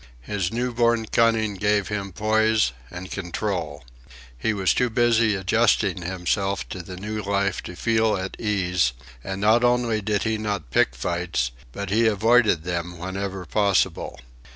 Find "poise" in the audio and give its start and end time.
2.11-2.71